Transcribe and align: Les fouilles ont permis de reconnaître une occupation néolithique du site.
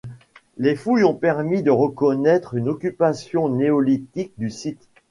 Les 0.57 0.75
fouilles 0.75 1.03
ont 1.03 1.13
permis 1.13 1.61
de 1.61 1.69
reconnaître 1.69 2.55
une 2.55 2.69
occupation 2.69 3.49
néolithique 3.49 4.33
du 4.39 4.49
site. 4.49 4.87